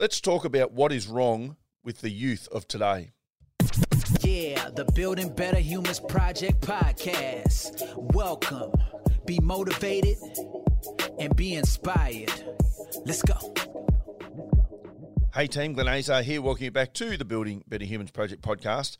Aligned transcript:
Let's 0.00 0.18
talk 0.22 0.46
about 0.46 0.72
what 0.72 0.92
is 0.92 1.06
wrong 1.08 1.56
with 1.84 2.00
the 2.00 2.08
youth 2.08 2.48
of 2.50 2.66
today. 2.66 3.10
Yeah, 4.22 4.70
the 4.70 4.90
Building 4.94 5.28
Better 5.28 5.58
Humans 5.58 6.00
Project 6.00 6.62
podcast. 6.62 7.94
Welcome. 8.14 8.72
Be 9.26 9.38
motivated 9.40 10.16
and 11.18 11.36
be 11.36 11.52
inspired. 11.52 12.32
Let's 13.04 13.20
go. 13.20 13.54
Hey 15.34 15.46
team, 15.46 15.74
Glenn 15.74 15.86
Azar 15.86 16.22
here. 16.22 16.40
Welcome 16.40 16.64
you 16.64 16.70
back 16.70 16.94
to 16.94 17.18
the 17.18 17.26
Building 17.26 17.62
Better 17.68 17.84
Humans 17.84 18.12
Project 18.12 18.40
podcast. 18.40 18.96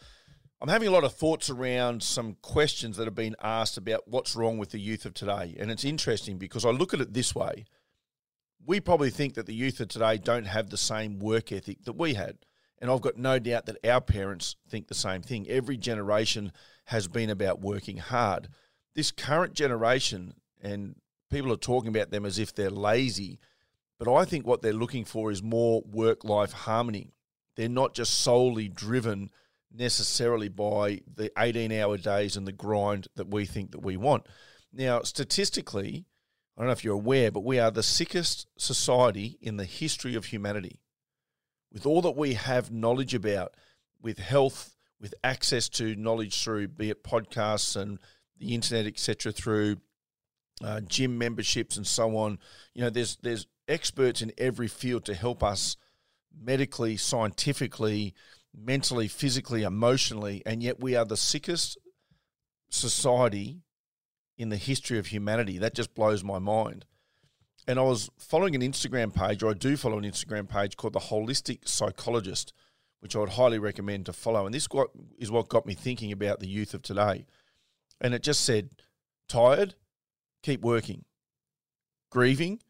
I'm 0.60 0.68
having 0.68 0.88
a 0.88 0.92
lot 0.92 1.04
of 1.04 1.14
thoughts 1.14 1.48
around 1.48 2.02
some 2.02 2.36
questions 2.42 2.98
that 2.98 3.06
have 3.06 3.14
been 3.14 3.36
asked 3.42 3.78
about 3.78 4.06
what's 4.06 4.36
wrong 4.36 4.58
with 4.58 4.68
the 4.68 4.78
youth 4.78 5.06
of 5.06 5.14
today. 5.14 5.56
And 5.58 5.70
it's 5.70 5.82
interesting 5.82 6.36
because 6.36 6.66
I 6.66 6.70
look 6.72 6.92
at 6.92 7.00
it 7.00 7.14
this 7.14 7.34
way. 7.34 7.64
We 8.70 8.78
probably 8.78 9.10
think 9.10 9.34
that 9.34 9.46
the 9.46 9.52
youth 9.52 9.80
of 9.80 9.88
today 9.88 10.16
don't 10.16 10.46
have 10.46 10.70
the 10.70 10.76
same 10.76 11.18
work 11.18 11.50
ethic 11.50 11.82
that 11.86 11.94
we 11.94 12.14
had. 12.14 12.38
And 12.78 12.88
I've 12.88 13.00
got 13.00 13.16
no 13.16 13.40
doubt 13.40 13.66
that 13.66 13.84
our 13.84 14.00
parents 14.00 14.54
think 14.68 14.86
the 14.86 14.94
same 14.94 15.22
thing. 15.22 15.48
Every 15.48 15.76
generation 15.76 16.52
has 16.84 17.08
been 17.08 17.30
about 17.30 17.60
working 17.60 17.96
hard. 17.96 18.46
This 18.94 19.10
current 19.10 19.54
generation, 19.54 20.34
and 20.62 20.94
people 21.32 21.52
are 21.52 21.56
talking 21.56 21.88
about 21.88 22.12
them 22.12 22.24
as 22.24 22.38
if 22.38 22.54
they're 22.54 22.70
lazy, 22.70 23.40
but 23.98 24.08
I 24.08 24.24
think 24.24 24.46
what 24.46 24.62
they're 24.62 24.72
looking 24.72 25.04
for 25.04 25.32
is 25.32 25.42
more 25.42 25.82
work 25.84 26.22
life 26.22 26.52
harmony. 26.52 27.10
They're 27.56 27.68
not 27.68 27.92
just 27.92 28.20
solely 28.20 28.68
driven 28.68 29.30
necessarily 29.74 30.48
by 30.48 31.00
the 31.12 31.32
18 31.36 31.72
hour 31.72 31.96
days 31.96 32.36
and 32.36 32.46
the 32.46 32.52
grind 32.52 33.08
that 33.16 33.34
we 33.34 33.46
think 33.46 33.72
that 33.72 33.82
we 33.82 33.96
want. 33.96 34.28
Now, 34.72 35.02
statistically, 35.02 36.06
I 36.56 36.62
don't 36.62 36.66
know 36.66 36.72
if 36.72 36.84
you're 36.84 36.94
aware, 36.94 37.30
but 37.30 37.44
we 37.44 37.58
are 37.58 37.70
the 37.70 37.82
sickest 37.82 38.46
society 38.58 39.38
in 39.40 39.56
the 39.56 39.64
history 39.64 40.14
of 40.14 40.26
humanity. 40.26 40.80
With 41.72 41.86
all 41.86 42.02
that 42.02 42.16
we 42.16 42.34
have 42.34 42.70
knowledge 42.70 43.14
about, 43.14 43.54
with 44.02 44.18
health, 44.18 44.76
with 45.00 45.14
access 45.24 45.68
to 45.70 45.96
knowledge 45.96 46.42
through 46.42 46.68
be 46.68 46.90
it 46.90 47.04
podcasts 47.04 47.80
and 47.80 47.98
the 48.38 48.54
internet, 48.54 48.86
etc., 48.86 49.32
through 49.32 49.76
uh, 50.62 50.80
gym 50.80 51.16
memberships 51.16 51.76
and 51.76 51.86
so 51.86 52.16
on. 52.16 52.38
You 52.74 52.82
know, 52.82 52.90
there's 52.90 53.16
there's 53.22 53.46
experts 53.68 54.20
in 54.20 54.32
every 54.36 54.68
field 54.68 55.04
to 55.06 55.14
help 55.14 55.42
us 55.42 55.76
medically, 56.38 56.96
scientifically, 56.96 58.14
mentally, 58.54 59.08
physically, 59.08 59.62
emotionally, 59.62 60.42
and 60.44 60.62
yet 60.62 60.80
we 60.80 60.96
are 60.96 61.04
the 61.04 61.16
sickest 61.16 61.78
society 62.68 63.62
in 64.40 64.48
the 64.48 64.56
history 64.56 64.98
of 64.98 65.08
humanity. 65.08 65.58
That 65.58 65.74
just 65.74 65.94
blows 65.94 66.24
my 66.24 66.38
mind. 66.38 66.86
And 67.68 67.78
I 67.78 67.82
was 67.82 68.08
following 68.16 68.54
an 68.54 68.62
Instagram 68.62 69.14
page, 69.14 69.42
or 69.42 69.50
I 69.50 69.54
do 69.54 69.76
follow 69.76 69.98
an 69.98 70.04
Instagram 70.04 70.48
page 70.48 70.78
called 70.78 70.94
The 70.94 70.98
Holistic 70.98 71.68
Psychologist, 71.68 72.54
which 73.00 73.14
I 73.14 73.18
would 73.18 73.28
highly 73.28 73.58
recommend 73.58 74.06
to 74.06 74.14
follow. 74.14 74.46
And 74.46 74.54
this 74.54 74.66
is 75.18 75.30
what 75.30 75.48
got 75.50 75.66
me 75.66 75.74
thinking 75.74 76.10
about 76.10 76.40
the 76.40 76.48
youth 76.48 76.72
of 76.72 76.80
today. 76.80 77.26
And 78.00 78.14
it 78.14 78.22
just 78.22 78.40
said, 78.40 78.70
tired, 79.28 79.74
keep 80.42 80.62
working. 80.62 81.04
Grieving, 82.10 82.60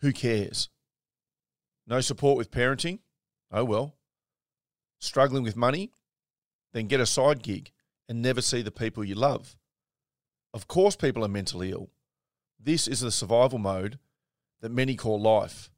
who 0.00 0.12
cares? 0.12 0.70
No 1.86 2.00
support 2.00 2.38
with 2.38 2.50
parenting? 2.50 3.00
Oh 3.52 3.64
well. 3.64 3.94
Struggling 5.00 5.42
with 5.42 5.54
money? 5.54 5.92
Then 6.72 6.86
get 6.86 6.98
a 6.98 7.04
side 7.04 7.42
gig 7.42 7.72
and 8.08 8.22
never 8.22 8.40
see 8.40 8.62
the 8.62 8.70
people 8.70 9.04
you 9.04 9.16
love. 9.16 9.54
Of 10.52 10.66
course, 10.66 10.96
people 10.96 11.24
are 11.24 11.28
mentally 11.28 11.70
ill. 11.70 11.90
This 12.58 12.88
is 12.88 13.00
the 13.00 13.10
survival 13.10 13.58
mode 13.58 13.98
that 14.60 14.72
many 14.72 14.96
call 14.96 15.20
life. 15.20 15.70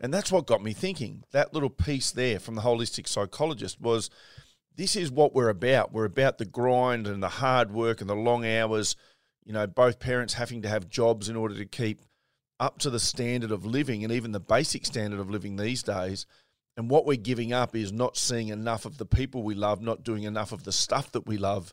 And 0.00 0.12
that's 0.12 0.32
what 0.32 0.46
got 0.46 0.62
me 0.62 0.72
thinking. 0.72 1.24
That 1.32 1.54
little 1.54 1.70
piece 1.70 2.10
there 2.10 2.38
from 2.38 2.54
the 2.56 2.62
holistic 2.62 3.08
psychologist 3.08 3.80
was 3.80 4.10
this 4.74 4.96
is 4.96 5.10
what 5.10 5.34
we're 5.34 5.48
about. 5.48 5.92
We're 5.92 6.04
about 6.04 6.38
the 6.38 6.44
grind 6.44 7.06
and 7.06 7.22
the 7.22 7.28
hard 7.28 7.72
work 7.72 8.00
and 8.00 8.10
the 8.10 8.16
long 8.16 8.44
hours. 8.44 8.96
You 9.44 9.52
know, 9.52 9.66
both 9.66 10.00
parents 10.00 10.34
having 10.34 10.62
to 10.62 10.68
have 10.68 10.88
jobs 10.88 11.28
in 11.28 11.36
order 11.36 11.54
to 11.56 11.64
keep 11.64 12.00
up 12.60 12.78
to 12.78 12.90
the 12.90 13.00
standard 13.00 13.50
of 13.50 13.66
living 13.66 14.04
and 14.04 14.12
even 14.12 14.32
the 14.32 14.40
basic 14.40 14.86
standard 14.86 15.20
of 15.20 15.30
living 15.30 15.56
these 15.56 15.82
days. 15.82 16.26
And 16.76 16.88
what 16.88 17.06
we're 17.06 17.16
giving 17.16 17.52
up 17.52 17.76
is 17.76 17.92
not 17.92 18.16
seeing 18.16 18.48
enough 18.48 18.84
of 18.84 18.98
the 18.98 19.06
people 19.06 19.42
we 19.42 19.54
love, 19.54 19.82
not 19.82 20.04
doing 20.04 20.22
enough 20.22 20.52
of 20.52 20.64
the 20.64 20.72
stuff 20.72 21.12
that 21.12 21.26
we 21.26 21.36
love 21.36 21.72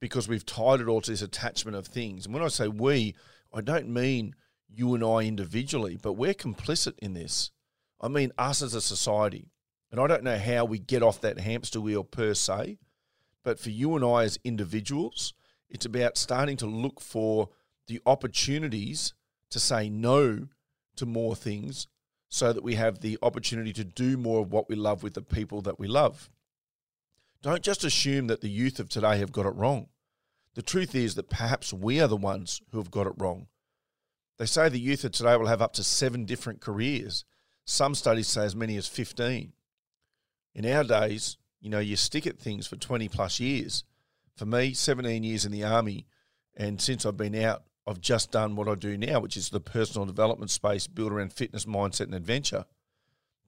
because 0.00 0.28
we've 0.28 0.46
tied 0.46 0.80
it 0.80 0.88
all 0.88 1.00
to 1.00 1.10
this 1.10 1.22
attachment 1.22 1.76
of 1.76 1.86
things. 1.86 2.24
And 2.24 2.34
when 2.34 2.42
I 2.42 2.48
say 2.48 2.68
we, 2.68 3.14
I 3.52 3.60
don't 3.60 3.88
mean 3.88 4.34
you 4.68 4.94
and 4.94 5.04
I 5.04 5.22
individually, 5.22 5.98
but 6.00 6.12
we're 6.14 6.34
complicit 6.34 6.94
in 6.98 7.14
this. 7.14 7.50
I 8.00 8.08
mean 8.08 8.32
us 8.38 8.62
as 8.62 8.74
a 8.74 8.80
society. 8.80 9.50
And 9.90 10.00
I 10.00 10.06
don't 10.06 10.24
know 10.24 10.38
how 10.38 10.64
we 10.64 10.78
get 10.78 11.02
off 11.02 11.20
that 11.22 11.40
hamster 11.40 11.80
wheel 11.80 12.04
per 12.04 12.34
se, 12.34 12.78
but 13.42 13.58
for 13.58 13.70
you 13.70 13.96
and 13.96 14.04
I 14.04 14.24
as 14.24 14.38
individuals, 14.44 15.32
it's 15.70 15.86
about 15.86 16.18
starting 16.18 16.56
to 16.58 16.66
look 16.66 17.00
for 17.00 17.48
the 17.86 18.00
opportunities 18.04 19.14
to 19.50 19.58
say 19.58 19.88
no 19.88 20.48
to 20.96 21.06
more 21.06 21.34
things 21.34 21.86
so 22.28 22.52
that 22.52 22.62
we 22.62 22.74
have 22.74 23.00
the 23.00 23.18
opportunity 23.22 23.72
to 23.72 23.84
do 23.84 24.18
more 24.18 24.42
of 24.42 24.52
what 24.52 24.68
we 24.68 24.76
love 24.76 25.02
with 25.02 25.14
the 25.14 25.22
people 25.22 25.62
that 25.62 25.78
we 25.78 25.88
love. 25.88 26.28
Don't 27.42 27.62
just 27.62 27.84
assume 27.84 28.26
that 28.26 28.40
the 28.40 28.50
youth 28.50 28.80
of 28.80 28.88
today 28.88 29.18
have 29.18 29.32
got 29.32 29.46
it 29.46 29.54
wrong. 29.54 29.88
The 30.54 30.62
truth 30.62 30.94
is 30.94 31.14
that 31.14 31.30
perhaps 31.30 31.72
we 31.72 32.00
are 32.00 32.08
the 32.08 32.16
ones 32.16 32.60
who 32.70 32.78
have 32.78 32.90
got 32.90 33.06
it 33.06 33.12
wrong. 33.16 33.46
They 34.38 34.46
say 34.46 34.68
the 34.68 34.80
youth 34.80 35.04
of 35.04 35.12
today 35.12 35.36
will 35.36 35.46
have 35.46 35.62
up 35.62 35.72
to 35.74 35.84
seven 35.84 36.24
different 36.24 36.60
careers. 36.60 37.24
Some 37.64 37.94
studies 37.94 38.28
say 38.28 38.44
as 38.44 38.56
many 38.56 38.76
as 38.76 38.88
15. 38.88 39.52
In 40.54 40.66
our 40.66 40.82
days, 40.82 41.36
you 41.60 41.70
know, 41.70 41.78
you 41.78 41.96
stick 41.96 42.26
at 42.26 42.38
things 42.38 42.66
for 42.66 42.76
20 42.76 43.08
plus 43.08 43.38
years. 43.38 43.84
For 44.36 44.46
me, 44.46 44.74
17 44.74 45.22
years 45.22 45.44
in 45.44 45.52
the 45.52 45.64
army, 45.64 46.06
and 46.56 46.80
since 46.80 47.04
I've 47.04 47.16
been 47.16 47.34
out, 47.36 47.64
I've 47.86 48.00
just 48.00 48.30
done 48.30 48.54
what 48.54 48.68
I 48.68 48.74
do 48.74 48.96
now, 48.96 49.20
which 49.20 49.36
is 49.36 49.50
the 49.50 49.60
personal 49.60 50.06
development 50.06 50.50
space 50.50 50.86
built 50.86 51.12
around 51.12 51.32
fitness, 51.32 51.64
mindset, 51.64 52.02
and 52.02 52.14
adventure. 52.14 52.64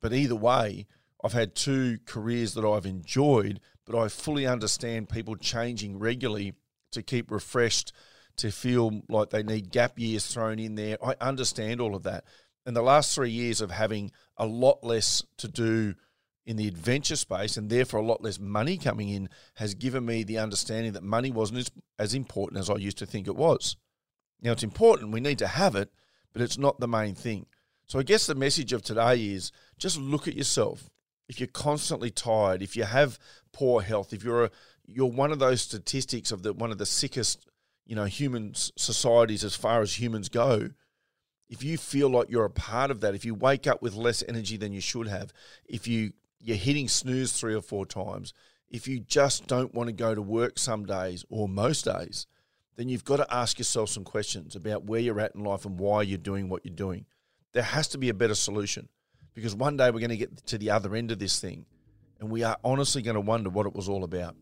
But 0.00 0.12
either 0.12 0.34
way, 0.34 0.86
I've 1.22 1.32
had 1.32 1.54
two 1.54 1.98
careers 2.06 2.54
that 2.54 2.64
I've 2.64 2.86
enjoyed, 2.86 3.60
but 3.86 3.98
I 3.98 4.08
fully 4.08 4.46
understand 4.46 5.08
people 5.08 5.36
changing 5.36 5.98
regularly 5.98 6.54
to 6.92 7.02
keep 7.02 7.30
refreshed, 7.30 7.92
to 8.36 8.50
feel 8.50 9.02
like 9.08 9.30
they 9.30 9.42
need 9.42 9.70
gap 9.70 9.98
years 9.98 10.26
thrown 10.26 10.58
in 10.58 10.74
there. 10.74 10.96
I 11.04 11.14
understand 11.20 11.80
all 11.80 11.94
of 11.94 12.04
that. 12.04 12.24
And 12.64 12.74
the 12.76 12.82
last 12.82 13.14
three 13.14 13.30
years 13.30 13.60
of 13.60 13.70
having 13.70 14.12
a 14.36 14.46
lot 14.46 14.84
less 14.84 15.22
to 15.38 15.48
do 15.48 15.94
in 16.46 16.56
the 16.56 16.68
adventure 16.68 17.16
space 17.16 17.56
and 17.56 17.68
therefore 17.68 18.00
a 18.00 18.04
lot 18.04 18.22
less 18.22 18.38
money 18.38 18.76
coming 18.76 19.08
in 19.08 19.28
has 19.54 19.74
given 19.74 20.04
me 20.04 20.24
the 20.24 20.38
understanding 20.38 20.92
that 20.92 21.02
money 21.02 21.30
wasn't 21.30 21.70
as, 21.98 22.14
important 22.14 22.58
as 22.58 22.70
I 22.70 22.76
used 22.76 22.98
to 22.98 23.06
think 23.06 23.26
it 23.26 23.36
was. 23.36 23.76
Now, 24.40 24.52
it's 24.52 24.62
important, 24.62 25.12
we 25.12 25.20
need 25.20 25.38
to 25.38 25.46
have 25.46 25.76
it, 25.76 25.90
but 26.32 26.42
it's 26.42 26.58
not 26.58 26.80
the 26.80 26.88
main 26.88 27.14
thing. 27.14 27.46
So, 27.86 27.98
I 27.98 28.04
guess 28.04 28.26
the 28.26 28.34
message 28.34 28.72
of 28.72 28.82
today 28.82 29.26
is 29.26 29.52
just 29.78 29.98
look 29.98 30.26
at 30.26 30.36
yourself. 30.36 30.88
If 31.30 31.38
you're 31.38 31.46
constantly 31.46 32.10
tired, 32.10 32.60
if 32.60 32.76
you 32.76 32.82
have 32.82 33.16
poor 33.52 33.82
health, 33.82 34.12
if 34.12 34.24
you're 34.24 34.46
a, 34.46 34.50
you're 34.84 35.06
one 35.06 35.30
of 35.30 35.38
those 35.38 35.62
statistics 35.62 36.32
of 36.32 36.42
the 36.42 36.52
one 36.52 36.72
of 36.72 36.78
the 36.78 36.84
sickest, 36.84 37.46
you 37.86 37.94
know, 37.94 38.06
human 38.06 38.52
societies 38.54 39.44
as 39.44 39.54
far 39.54 39.80
as 39.80 40.00
humans 40.00 40.28
go, 40.28 40.70
if 41.48 41.62
you 41.62 41.78
feel 41.78 42.08
like 42.08 42.30
you're 42.30 42.44
a 42.44 42.50
part 42.50 42.90
of 42.90 43.00
that, 43.02 43.14
if 43.14 43.24
you 43.24 43.36
wake 43.36 43.68
up 43.68 43.80
with 43.80 43.94
less 43.94 44.24
energy 44.28 44.56
than 44.56 44.72
you 44.72 44.80
should 44.80 45.06
have, 45.06 45.32
if 45.64 45.86
you 45.86 46.14
you're 46.40 46.56
hitting 46.56 46.88
snooze 46.88 47.30
three 47.30 47.54
or 47.54 47.62
four 47.62 47.86
times, 47.86 48.34
if 48.68 48.88
you 48.88 48.98
just 48.98 49.46
don't 49.46 49.72
want 49.72 49.86
to 49.86 49.92
go 49.92 50.16
to 50.16 50.22
work 50.22 50.58
some 50.58 50.84
days 50.84 51.24
or 51.30 51.48
most 51.48 51.84
days, 51.84 52.26
then 52.74 52.88
you've 52.88 53.04
got 53.04 53.18
to 53.18 53.32
ask 53.32 53.56
yourself 53.56 53.88
some 53.88 54.02
questions 54.02 54.56
about 54.56 54.82
where 54.82 54.98
you're 54.98 55.20
at 55.20 55.36
in 55.36 55.44
life 55.44 55.64
and 55.64 55.78
why 55.78 56.02
you're 56.02 56.18
doing 56.18 56.48
what 56.48 56.64
you're 56.64 56.74
doing. 56.74 57.06
There 57.52 57.62
has 57.62 57.86
to 57.88 57.98
be 57.98 58.08
a 58.08 58.14
better 58.14 58.34
solution 58.34 58.88
because 59.34 59.54
one 59.54 59.76
day 59.76 59.90
we're 59.90 60.00
going 60.00 60.10
to 60.10 60.16
get 60.16 60.46
to 60.46 60.58
the 60.58 60.70
other 60.70 60.94
end 60.94 61.10
of 61.10 61.18
this 61.18 61.40
thing 61.40 61.66
and 62.20 62.30
we 62.30 62.42
are 62.42 62.56
honestly 62.62 63.02
going 63.02 63.14
to 63.14 63.20
wonder 63.20 63.50
what 63.50 63.66
it 63.66 63.74
was 63.74 63.88
all 63.88 64.04
about. 64.04 64.36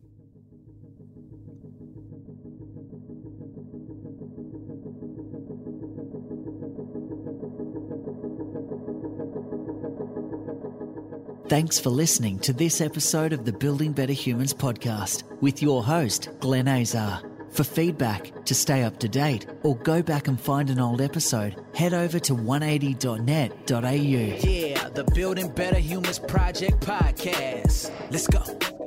Thanks 11.47 11.79
for 11.79 11.89
listening 11.89 12.37
to 12.39 12.53
this 12.53 12.79
episode 12.79 13.33
of 13.33 13.43
the 13.43 13.51
Building 13.51 13.91
Better 13.91 14.13
Humans 14.13 14.53
podcast 14.53 15.23
with 15.41 15.63
your 15.63 15.83
host, 15.83 16.29
Glenn 16.39 16.67
Azar. 16.67 17.23
For 17.49 17.63
feedback, 17.63 18.45
to 18.45 18.53
stay 18.53 18.83
up 18.83 18.99
to 18.99 19.09
date, 19.09 19.47
or 19.63 19.75
go 19.77 20.03
back 20.03 20.27
and 20.27 20.39
find 20.39 20.69
an 20.69 20.79
old 20.79 21.01
episode, 21.01 21.55
head 21.73 21.95
over 21.95 22.19
to 22.19 22.35
180.net.au. 22.35 23.79
Yeah, 23.79 24.68
the 24.93 25.03
Building 25.15 25.49
Better 25.49 25.79
Humans 25.79 26.19
Project 26.19 26.79
podcast. 26.81 27.91
Let's 28.11 28.27
go. 28.27 28.78